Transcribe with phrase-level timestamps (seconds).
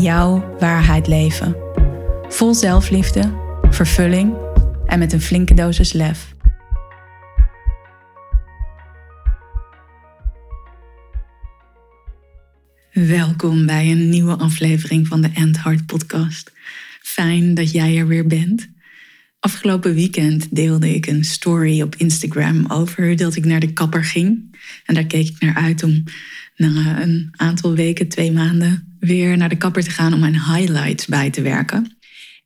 [0.00, 1.56] jouw waarheid leven.
[2.28, 3.32] Vol zelfliefde,
[3.70, 4.34] vervulling
[4.86, 6.34] en met een flinke dosis lef.
[12.92, 16.52] Welkom bij een nieuwe aflevering van de End Heart Podcast.
[17.00, 18.68] Fijn dat jij er weer bent.
[19.40, 24.56] Afgelopen weekend deelde ik een story op Instagram over dat ik naar de kapper ging.
[24.84, 26.04] En daar keek ik naar uit om
[26.56, 31.06] na een aantal weken, twee maanden, weer naar de kapper te gaan om mijn highlights
[31.06, 31.96] bij te werken.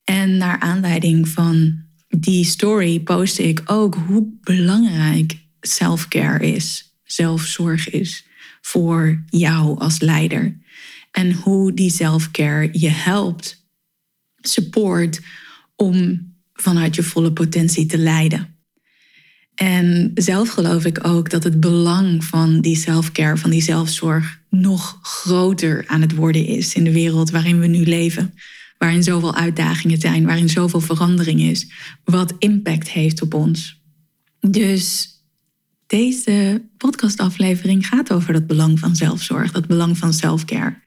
[0.04, 8.24] En naar aanleiding van die story postte ik ook hoe belangrijk self-care is, zelfzorg is
[8.60, 10.58] voor jou als leider.
[11.10, 13.66] En hoe die self-care je helpt,
[14.40, 15.20] support
[15.76, 18.49] om vanuit je volle potentie te leiden.
[19.62, 24.98] En zelf geloof ik ook dat het belang van die self-care, van die zelfzorg, nog
[25.02, 28.34] groter aan het worden is in de wereld waarin we nu leven.
[28.78, 31.70] Waarin zoveel uitdagingen zijn, waarin zoveel verandering is,
[32.04, 33.80] wat impact heeft op ons.
[34.40, 35.08] Dus
[35.86, 40.78] deze podcastaflevering gaat over dat belang van zelfzorg, dat belang van self-care.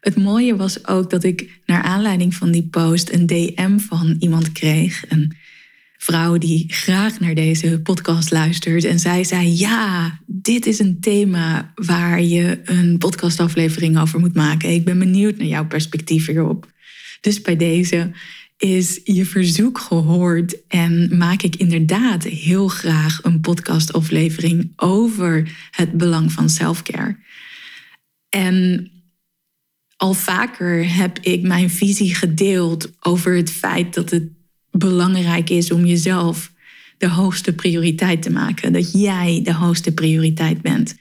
[0.00, 4.52] Het mooie was ook dat ik naar aanleiding van die post een DM van iemand
[4.52, 5.04] kreeg.
[6.02, 8.84] Vrouw die graag naar deze podcast luistert.
[8.84, 14.70] En zij zei: Ja, dit is een thema waar je een podcastaflevering over moet maken.
[14.70, 16.70] Ik ben benieuwd naar jouw perspectief hierop.
[17.20, 18.10] Dus bij deze
[18.56, 26.32] is je verzoek gehoord en maak ik inderdaad heel graag een podcastaflevering over het belang
[26.32, 27.16] van selfcare.
[28.28, 28.90] En
[29.96, 34.41] al vaker heb ik mijn visie gedeeld over het feit dat het
[34.72, 36.52] belangrijk is om jezelf
[36.98, 38.72] de hoogste prioriteit te maken.
[38.72, 40.94] Dat jij de hoogste prioriteit bent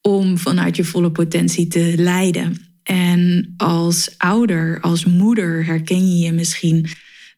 [0.00, 2.56] om vanuit je volle potentie te leiden.
[2.82, 6.86] En als ouder, als moeder herken je je misschien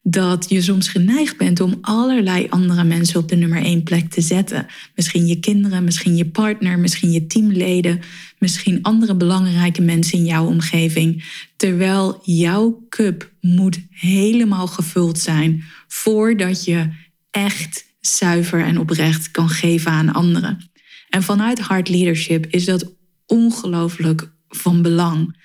[0.03, 4.21] dat je soms geneigd bent om allerlei andere mensen op de nummer één plek te
[4.21, 4.65] zetten.
[4.95, 7.99] Misschien je kinderen, misschien je partner, misschien je teamleden,
[8.39, 11.23] misschien andere belangrijke mensen in jouw omgeving.
[11.55, 16.89] Terwijl jouw cup moet helemaal gevuld zijn voordat je
[17.31, 20.71] echt zuiver en oprecht kan geven aan anderen.
[21.09, 22.93] En vanuit hard leadership is dat
[23.25, 25.37] ongelooflijk van belang.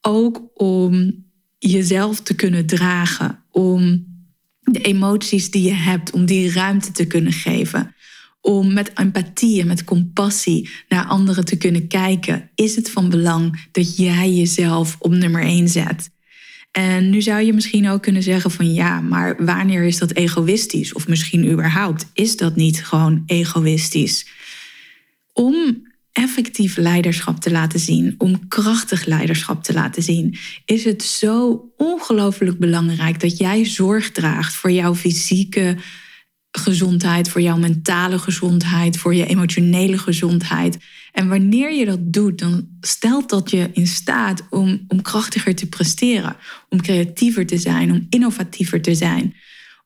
[0.00, 1.24] Ook om
[1.58, 4.06] jezelf te kunnen dragen, om
[4.60, 7.94] de emoties die je hebt, om die ruimte te kunnen geven.
[8.40, 13.68] Om met empathie en met compassie naar anderen te kunnen kijken, is het van belang
[13.72, 16.10] dat jij jezelf op nummer één zet.
[16.70, 20.92] En nu zou je misschien ook kunnen zeggen van ja, maar wanneer is dat egoïstisch?
[20.92, 24.26] Of misschien überhaupt, is dat niet gewoon egoïstisch?
[25.32, 31.68] Om effectief leiderschap te laten zien, om krachtig leiderschap te laten zien, is het zo
[31.76, 35.76] ongelooflijk belangrijk dat jij zorg draagt voor jouw fysieke
[36.50, 40.78] gezondheid, voor jouw mentale gezondheid, voor je emotionele gezondheid.
[41.12, 45.68] En wanneer je dat doet, dan stelt dat je in staat om, om krachtiger te
[45.68, 46.36] presteren,
[46.68, 49.34] om creatiever te zijn, om innovatiever te zijn,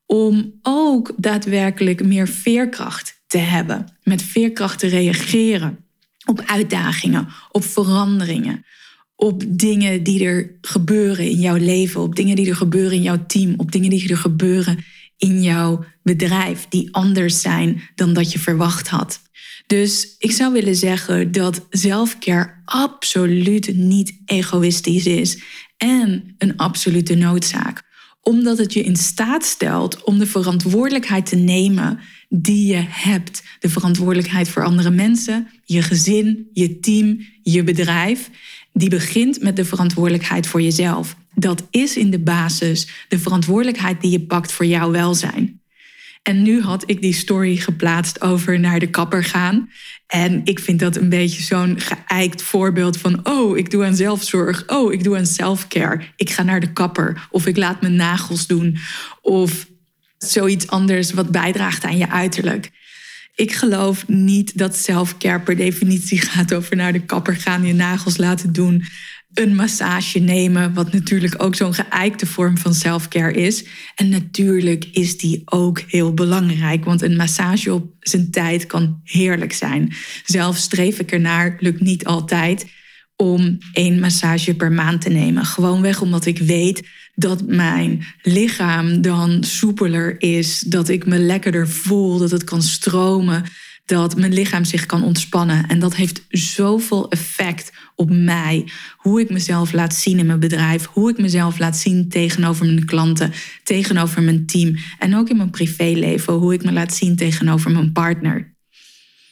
[0.05, 5.80] om ook daadwerkelijk meer veerkracht te hebben, met veerkracht te reageren
[6.25, 8.65] op uitdagingen, op veranderingen,
[9.15, 13.25] op dingen die er gebeuren in jouw leven, op dingen die er gebeuren in jouw
[13.25, 14.83] team, op dingen die er gebeuren
[15.17, 19.21] in jouw bedrijf, die anders zijn dan dat je verwacht had.
[19.67, 25.41] Dus ik zou willen zeggen dat zelfcare absoluut niet egoïstisch is
[25.77, 27.89] en een absolute noodzaak
[28.31, 31.99] omdat het je in staat stelt om de verantwoordelijkheid te nemen
[32.29, 33.43] die je hebt.
[33.59, 38.29] De verantwoordelijkheid voor andere mensen, je gezin, je team, je bedrijf.
[38.73, 41.15] Die begint met de verantwoordelijkheid voor jezelf.
[41.35, 45.60] Dat is in de basis de verantwoordelijkheid die je pakt voor jouw welzijn.
[46.23, 49.69] En nu had ik die story geplaatst over naar de kapper gaan.
[50.07, 54.63] En ik vind dat een beetje zo'n geëikt voorbeeld van: oh, ik doe aan zelfzorg.
[54.67, 56.01] Oh, ik doe aan selfcare.
[56.15, 57.27] Ik ga naar de kapper.
[57.31, 58.77] Of ik laat mijn nagels doen.
[59.21, 59.67] Of
[60.17, 62.71] zoiets anders wat bijdraagt aan je uiterlijk.
[63.35, 68.17] Ik geloof niet dat selfcare per definitie gaat over naar de kapper gaan, je nagels
[68.17, 68.85] laten doen,
[69.33, 73.65] een massage nemen, wat natuurlijk ook zo'n geëikte vorm van selfcare is.
[73.95, 79.53] En natuurlijk is die ook heel belangrijk, want een massage op zijn tijd kan heerlijk
[79.53, 79.93] zijn.
[80.25, 82.65] Zelf streef ik ernaar, lukt niet altijd,
[83.15, 85.45] om één massage per maand te nemen.
[85.45, 92.17] Gewoonweg omdat ik weet dat mijn lichaam dan soepeler is, dat ik me lekkerder voel,
[92.17, 93.43] dat het kan stromen
[93.85, 95.67] dat mijn lichaam zich kan ontspannen.
[95.67, 98.67] En dat heeft zoveel effect op mij.
[98.97, 102.85] Hoe ik mezelf laat zien in mijn bedrijf, hoe ik mezelf laat zien tegenover mijn
[102.85, 103.31] klanten,
[103.63, 107.91] tegenover mijn team en ook in mijn privéleven, hoe ik me laat zien tegenover mijn
[107.91, 108.53] partner.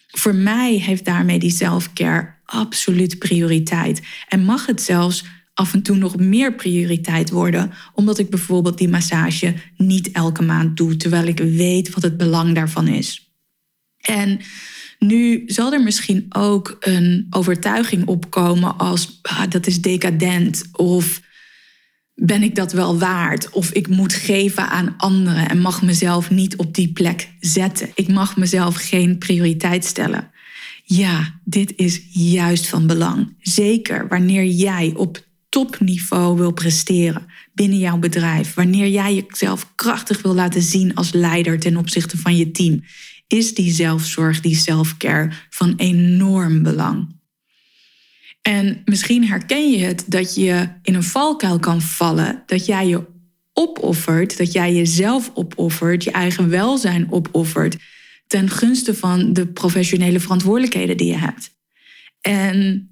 [0.08, 4.02] Voor mij heeft daarmee die selfcare absoluut prioriteit.
[4.28, 8.90] En mag het zelfs af en toe nog meer prioriteit worden, omdat ik bijvoorbeeld die
[8.90, 13.29] massage niet elke maand doe, terwijl ik weet wat het belang daarvan is.
[14.10, 14.40] En
[15.00, 21.22] nu zal er misschien ook een overtuiging opkomen als ah, dat is decadent of
[22.16, 26.56] ben ik dat wel waard of ik moet geven aan anderen en mag mezelf niet
[26.56, 27.90] op die plek zetten.
[27.96, 30.32] Ik mag mezelf geen prioriteit stellen.
[30.84, 33.36] Ja, dit is juist van belang.
[33.40, 40.34] Zeker wanneer jij op topniveau wil presteren binnen jouw bedrijf, wanneer jij jezelf krachtig wil
[40.34, 42.84] laten zien als leider ten opzichte van je team
[43.30, 47.18] is die zelfzorg, die selfcare van enorm belang.
[48.42, 53.06] En misschien herken je het dat je in een valkuil kan vallen, dat jij je
[53.54, 57.78] opoffert, dat jij jezelf opoffert, je eigen welzijn opoffert
[58.28, 61.52] ten gunste van de professionele verantwoordelijkheden die je hebt.
[62.22, 62.90] En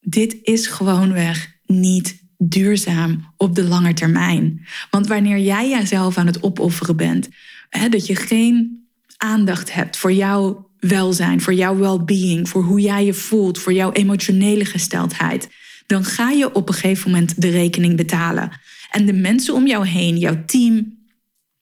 [0.00, 4.66] dit is gewoonweg niet duurzaam op de lange termijn.
[4.90, 7.28] Want wanneer jij jezelf aan het opofferen bent,
[7.68, 8.85] hè, dat je geen
[9.16, 13.92] aandacht hebt voor jouw welzijn, voor jouw well-being, voor hoe jij je voelt, voor jouw
[13.92, 15.48] emotionele gesteldheid,
[15.86, 18.50] dan ga je op een gegeven moment de rekening betalen.
[18.90, 20.98] En de mensen om jou heen, jouw team,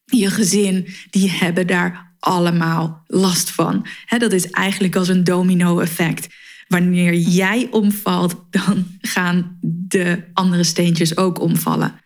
[0.05, 3.87] je gezin, die hebben daar allemaal last van.
[4.19, 6.29] dat is eigenlijk als een domino-effect.
[6.69, 12.01] Wanneer jij omvalt, dan gaan de andere steentjes ook omvallen.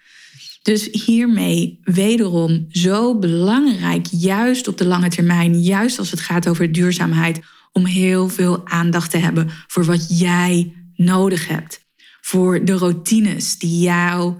[0.68, 6.72] Dus hiermee wederom zo belangrijk, juist op de lange termijn, juist als het gaat over
[6.72, 7.40] duurzaamheid,
[7.72, 11.80] om heel veel aandacht te hebben voor wat jij nodig hebt.
[12.20, 14.34] Voor de routines die jou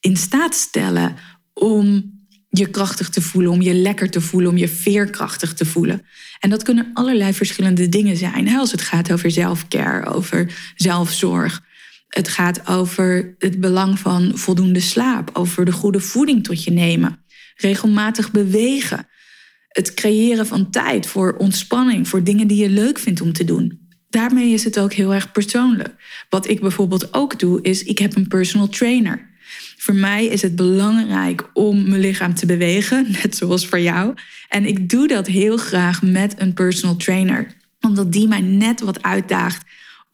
[0.00, 1.16] in staat stellen
[1.54, 2.12] om
[2.48, 6.06] je krachtig te voelen, om je lekker te voelen, om je veerkrachtig te voelen.
[6.38, 8.48] En dat kunnen allerlei verschillende dingen zijn.
[8.56, 11.62] Als het gaat over zelfcare, over zelfzorg,
[12.08, 17.24] het gaat over het belang van voldoende slaap, over de goede voeding tot je nemen,
[17.56, 19.06] regelmatig bewegen,
[19.68, 23.86] het creëren van tijd voor ontspanning, voor dingen die je leuk vindt om te doen.
[24.10, 25.94] Daarmee is het ook heel erg persoonlijk.
[26.28, 29.26] Wat ik bijvoorbeeld ook doe, is ik heb een personal trainer.
[29.76, 34.14] Voor mij is het belangrijk om mijn lichaam te bewegen, net zoals voor jou.
[34.48, 37.46] En ik doe dat heel graag met een personal trainer,
[37.80, 39.66] omdat die mij net wat uitdaagt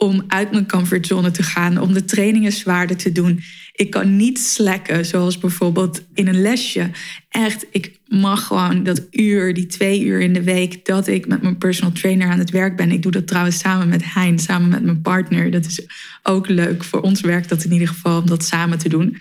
[0.04, 3.40] om uit mijn comfortzone te gaan, om de trainingen zwaarder te doen.
[3.72, 6.90] Ik kan niet slekken, zoals bijvoorbeeld in een lesje.
[7.28, 11.42] Echt, ik mag gewoon dat uur, die twee uur in de week, dat ik met
[11.42, 12.90] mijn personal trainer aan het werk ben.
[12.90, 15.50] Ik doe dat trouwens samen met Hein, samen met mijn partner.
[15.50, 15.86] Dat is
[16.22, 16.84] ook leuk.
[16.84, 19.18] Voor ons werkt dat in ieder geval om dat samen te doen.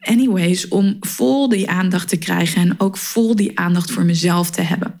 [0.00, 4.62] Anyways, om vol die aandacht te krijgen en ook vol die aandacht voor mezelf te
[4.62, 5.00] hebben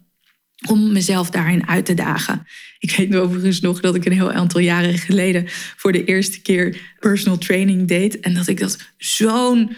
[0.68, 2.46] om mezelf daarin uit te dagen.
[2.78, 5.44] Ik weet overigens nog dat ik een heel aantal jaren geleden
[5.76, 8.20] voor de eerste keer personal training deed.
[8.20, 9.76] En dat ik dat zo'n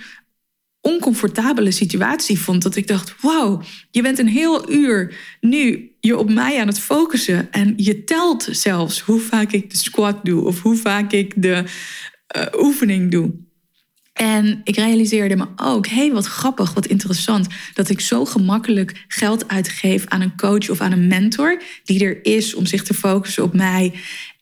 [0.81, 2.63] oncomfortabele situatie vond.
[2.63, 6.81] Dat ik dacht, wauw, je bent een heel uur nu je op mij aan het
[6.81, 7.53] focussen.
[7.53, 11.65] En je telt zelfs hoe vaak ik de squat doe of hoe vaak ik de
[12.37, 13.31] uh, oefening doe.
[14.23, 19.05] En ik realiseerde me ook, hé, hey, wat grappig, wat interessant, dat ik zo gemakkelijk
[19.09, 22.95] geld uitgeef aan een coach of aan een mentor die er is om zich te
[22.95, 23.93] focussen op mij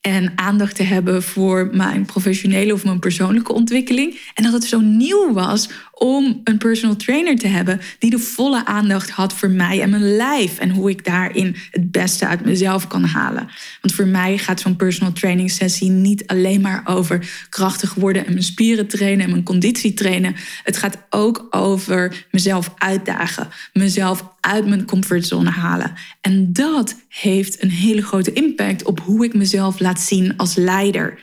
[0.00, 4.20] en aandacht te hebben voor mijn professionele of mijn persoonlijke ontwikkeling.
[4.34, 5.68] En dat het zo nieuw was
[6.02, 10.16] om een personal trainer te hebben die de volle aandacht had voor mij en mijn
[10.16, 13.48] lijf en hoe ik daarin het beste uit mezelf kan halen.
[13.80, 18.32] Want voor mij gaat zo'n personal training sessie niet alleen maar over krachtig worden en
[18.32, 20.36] mijn spieren trainen en mijn conditie trainen.
[20.64, 25.92] Het gaat ook over mezelf uitdagen, mezelf uit mijn comfortzone halen.
[26.20, 31.18] En dat heeft een hele grote impact op hoe ik mezelf laat zien als leider.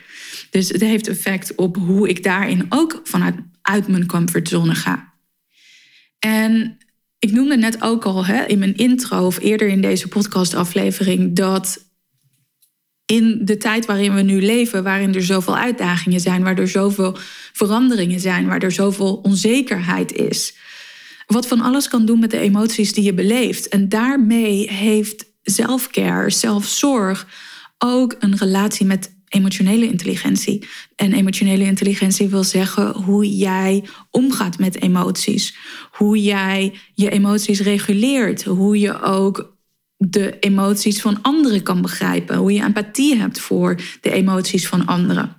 [0.50, 5.12] Dus het heeft effect op hoe ik daarin ook vanuit uit mijn comfortzone ga.
[6.18, 6.78] En
[7.18, 11.86] ik noemde net ook al hè, in mijn intro of eerder in deze podcastaflevering dat
[13.04, 17.16] in de tijd waarin we nu leven, waarin er zoveel uitdagingen zijn, waar er zoveel
[17.52, 20.54] veranderingen zijn, waar er zoveel onzekerheid is.
[21.26, 23.68] Wat van alles kan doen met de emoties die je beleeft.
[23.68, 27.26] En daarmee heeft zelfcare, zelfzorg
[27.78, 30.66] ook een relatie met emotionele intelligentie.
[30.96, 35.56] En emotionele intelligentie wil zeggen hoe jij omgaat met emoties.
[35.90, 38.44] Hoe jij je emoties reguleert.
[38.44, 39.56] Hoe je ook
[39.96, 42.36] de emoties van anderen kan begrijpen.
[42.36, 45.38] Hoe je empathie hebt voor de emoties van anderen.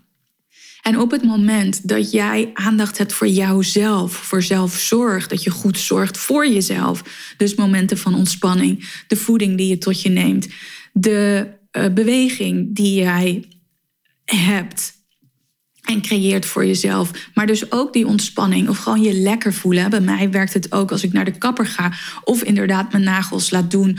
[0.82, 5.78] En op het moment dat jij aandacht hebt voor jouzelf, voor zelfzorg, dat je goed
[5.78, 7.04] zorgt voor jezelf,
[7.38, 10.48] dus momenten van ontspanning, de voeding die je tot je neemt,
[10.94, 13.59] de uh, beweging die jij
[14.36, 14.98] hebt
[15.84, 17.12] en creëert voor jezelf.
[17.34, 19.90] Maar dus ook die ontspanning of gewoon je lekker voelen.
[19.90, 21.94] Bij mij werkt het ook als ik naar de kapper ga
[22.24, 23.98] of inderdaad mijn nagels laat doen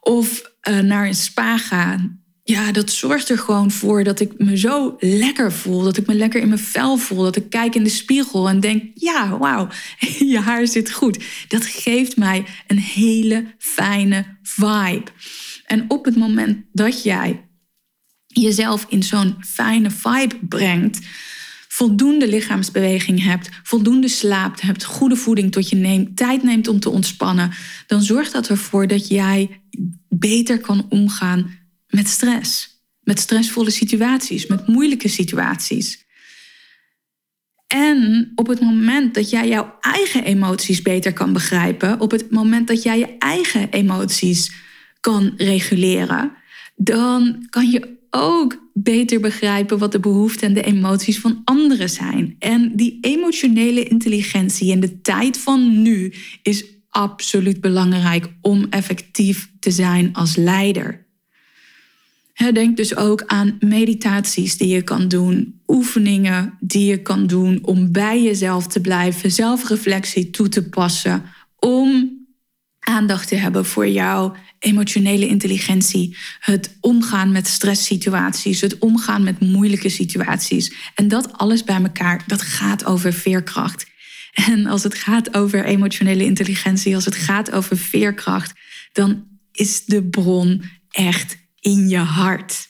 [0.00, 1.98] of uh, naar een spa ga.
[2.42, 5.82] Ja, dat zorgt er gewoon voor dat ik me zo lekker voel.
[5.82, 7.22] Dat ik me lekker in mijn vel voel.
[7.22, 9.68] Dat ik kijk in de spiegel en denk: ja, wauw,
[10.32, 11.24] je haar zit goed.
[11.48, 15.04] Dat geeft mij een hele fijne vibe.
[15.64, 17.45] En op het moment dat jij
[18.42, 21.00] jezelf in zo'n fijne vibe brengt,
[21.68, 26.90] voldoende lichaamsbeweging hebt, voldoende slaapt hebt, goede voeding tot je neemt, tijd neemt om te
[26.90, 27.52] ontspannen,
[27.86, 29.60] dan zorgt dat ervoor dat jij
[30.08, 31.50] beter kan omgaan
[31.88, 32.74] met stress.
[33.00, 36.04] Met stressvolle situaties, met moeilijke situaties.
[37.66, 42.68] En op het moment dat jij jouw eigen emoties beter kan begrijpen, op het moment
[42.68, 44.52] dat jij je eigen emoties
[45.00, 46.32] kan reguleren,
[46.76, 52.36] dan kan je ook beter begrijpen wat de behoeften en de emoties van anderen zijn.
[52.38, 59.70] En die emotionele intelligentie in de tijd van nu is absoluut belangrijk om effectief te
[59.70, 61.06] zijn als leider.
[62.52, 67.92] Denk dus ook aan meditaties die je kan doen, oefeningen die je kan doen om
[67.92, 71.22] bij jezelf te blijven, zelfreflectie toe te passen,
[71.58, 72.15] om
[72.86, 79.88] aandacht te hebben voor jouw emotionele intelligentie, het omgaan met stresssituaties, het omgaan met moeilijke
[79.88, 80.72] situaties.
[80.94, 83.86] En dat alles bij elkaar, dat gaat over veerkracht.
[84.32, 88.52] En als het gaat over emotionele intelligentie, als het gaat over veerkracht,
[88.92, 92.68] dan is de bron echt in je hart.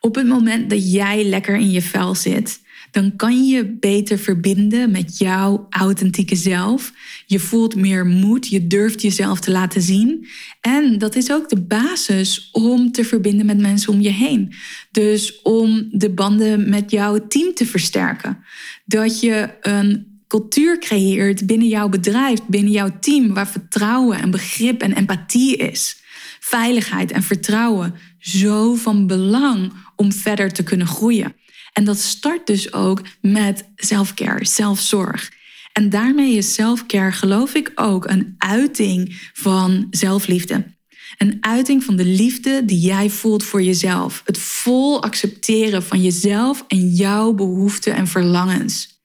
[0.00, 4.90] Op het moment dat jij lekker in je vel zit, dan kan je beter verbinden
[4.90, 6.92] met jouw authentieke zelf.
[7.26, 10.26] Je voelt meer moed, je durft jezelf te laten zien.
[10.60, 14.52] En dat is ook de basis om te verbinden met mensen om je heen.
[14.90, 18.38] Dus om de banden met jouw team te versterken.
[18.84, 24.82] Dat je een cultuur creëert binnen jouw bedrijf, binnen jouw team, waar vertrouwen en begrip
[24.82, 26.02] en empathie is.
[26.40, 31.34] Veiligheid en vertrouwen zo van belang om verder te kunnen groeien.
[31.78, 35.32] En dat start dus ook met selfcare, zelfzorg.
[35.72, 40.76] En daarmee is selfcare, geloof ik, ook een uiting van zelfliefde.
[41.18, 44.22] Een uiting van de liefde die jij voelt voor jezelf.
[44.24, 49.02] Het vol accepteren van jezelf en jouw behoeften en verlangens.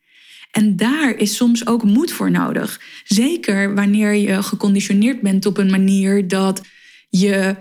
[0.51, 2.81] En daar is soms ook moed voor nodig.
[3.03, 6.61] Zeker wanneer je geconditioneerd bent op een manier dat
[7.09, 7.55] je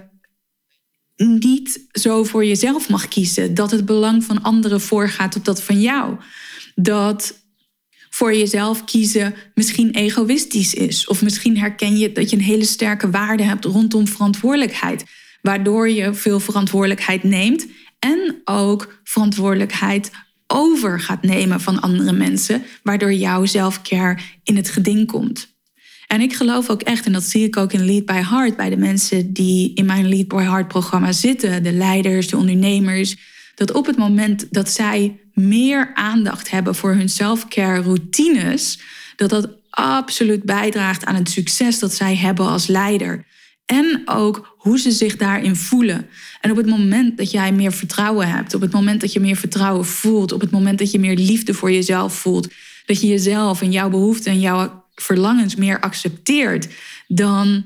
[1.24, 3.54] niet zo voor jezelf mag kiezen.
[3.54, 6.16] Dat het belang van anderen voorgaat op dat van jou.
[6.74, 7.40] Dat
[8.10, 11.06] voor jezelf kiezen misschien egoïstisch is.
[11.06, 15.04] Of misschien herken je dat je een hele sterke waarde hebt rondom verantwoordelijkheid.
[15.42, 17.66] Waardoor je veel verantwoordelijkheid neemt
[17.98, 20.10] en ook verantwoordelijkheid
[20.46, 25.51] over gaat nemen van andere mensen, waardoor jouw zelfcare in het geding komt.
[26.12, 28.70] En ik geloof ook echt, en dat zie ik ook in Lead by Heart, bij
[28.70, 33.16] de mensen die in mijn Lead by Heart programma zitten, de leiders, de ondernemers,
[33.54, 38.80] dat op het moment dat zij meer aandacht hebben voor hun self-care routines,
[39.16, 43.24] dat dat absoluut bijdraagt aan het succes dat zij hebben als leider.
[43.66, 46.06] En ook hoe ze zich daarin voelen.
[46.40, 49.36] En op het moment dat jij meer vertrouwen hebt, op het moment dat je meer
[49.36, 52.48] vertrouwen voelt, op het moment dat je meer liefde voor jezelf voelt,
[52.86, 56.68] dat je jezelf en jouw behoeften en jouw verlangens meer accepteert,
[57.06, 57.64] dan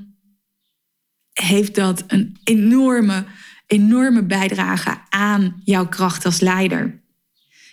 [1.33, 3.25] heeft dat een enorme,
[3.67, 7.01] enorme bijdrage aan jouw kracht als leider.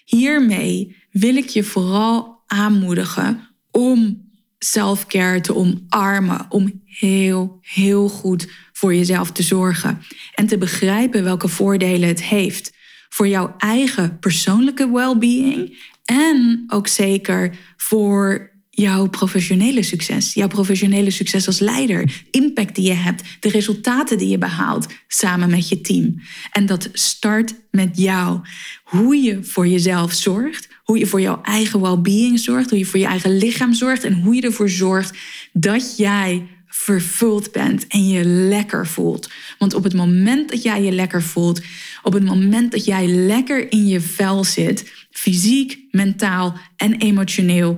[0.05, 8.95] Hiermee wil ik je vooral aanmoedigen om selfcare te omarmen, om heel, heel goed voor
[8.95, 10.01] jezelf te zorgen
[10.35, 12.73] en te begrijpen welke voordelen het heeft
[13.09, 21.47] voor jouw eigen persoonlijke well-being en ook zeker voor jouw professionele succes, jouw professionele succes
[21.47, 26.21] als leider, impact die je hebt, de resultaten die je behaalt samen met je team.
[26.51, 28.39] En dat start met jou.
[28.83, 32.99] Hoe je voor jezelf zorgt, hoe je voor jouw eigen well-being zorgt, hoe je voor
[32.99, 35.17] je eigen lichaam zorgt en hoe je ervoor zorgt
[35.51, 39.29] dat jij vervuld bent en je lekker voelt.
[39.57, 41.61] Want op het moment dat jij je lekker voelt,
[42.03, 47.77] op het moment dat jij lekker in je vel zit, fysiek, mentaal en emotioneel,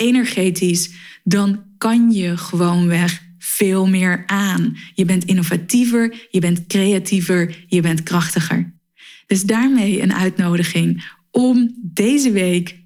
[0.00, 0.90] energetisch,
[1.24, 4.76] dan kan je gewoonweg veel meer aan.
[4.94, 8.72] Je bent innovatiever, je bent creatiever, je bent krachtiger.
[9.26, 12.78] Dus daarmee een uitnodiging om deze week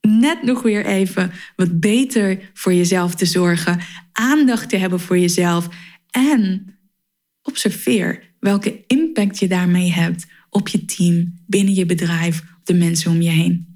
[0.00, 3.80] net nog weer even wat beter voor jezelf te zorgen,
[4.12, 5.68] aandacht te hebben voor jezelf
[6.10, 6.74] en
[7.42, 13.10] observeer welke impact je daarmee hebt op je team, binnen je bedrijf, op de mensen
[13.10, 13.73] om je heen.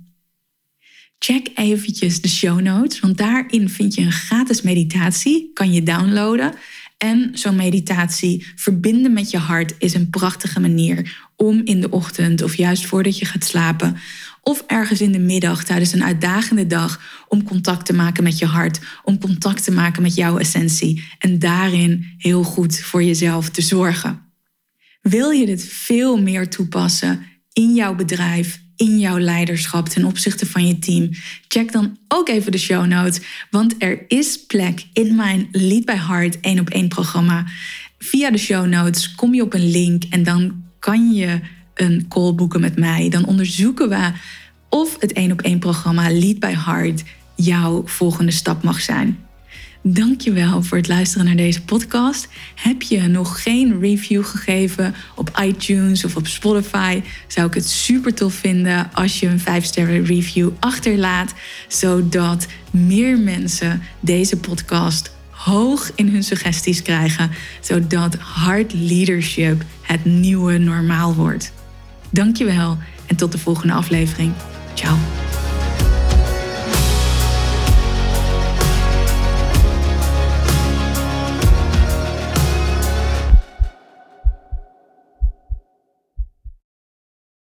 [1.18, 6.54] Check eventjes de show notes, want daarin vind je een gratis meditatie, kan je downloaden.
[6.98, 12.42] En zo'n meditatie verbinden met je hart is een prachtige manier om in de ochtend
[12.42, 13.96] of juist voordat je gaat slapen
[14.42, 18.46] of ergens in de middag tijdens een uitdagende dag om contact te maken met je
[18.46, 23.62] hart, om contact te maken met jouw essentie en daarin heel goed voor jezelf te
[23.62, 24.22] zorgen.
[25.00, 27.22] Wil je dit veel meer toepassen
[27.52, 31.10] in jouw bedrijf, in jouw leiderschap ten opzichte van je team?
[31.48, 33.20] Check dan ook even de show notes,
[33.50, 37.46] want er is plek in mijn Lead by Heart 1 op 1 programma.
[37.98, 41.40] Via de show notes kom je op een link en dan kan je
[41.74, 43.08] een call boeken met mij.
[43.08, 44.12] Dan onderzoeken we
[44.68, 47.02] of het 1 op 1 programma Lead by Heart
[47.34, 49.27] jouw volgende stap mag zijn.
[49.90, 52.28] Dankjewel voor het luisteren naar deze podcast.
[52.54, 57.02] Heb je nog geen review gegeven op iTunes of op Spotify?
[57.26, 61.34] Zou ik het super tof vinden als je een 5-sterren review achterlaat,
[61.68, 67.30] zodat meer mensen deze podcast hoog in hun suggesties krijgen,
[67.60, 71.52] zodat hard leadership het nieuwe normaal wordt.
[72.10, 74.32] Dankjewel en tot de volgende aflevering.
[74.74, 75.17] Ciao.